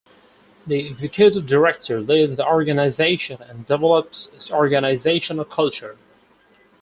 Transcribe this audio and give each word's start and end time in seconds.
The 0.65 0.79
executive 0.87 1.45
director 1.45 2.01
leads 2.01 2.35
the 2.35 2.43
organization 2.47 3.39
and 3.43 3.67
develops 3.67 4.29
its 4.33 4.49
organizational 4.51 5.45
culture. 5.45 5.95